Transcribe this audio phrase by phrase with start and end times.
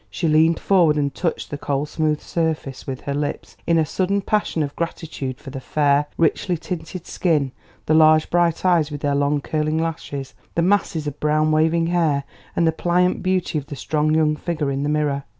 [0.09, 4.21] She leaned forward and touched the cold smooth surface with her lips in a sudden
[4.21, 7.51] passion of gratitude for the fair, richly tinted skin,
[7.85, 12.23] the large bright eyes with their long curling lashes, the masses of brown waving hair,
[12.55, 15.23] and the pliant beauty of the strong young figure in the mirror.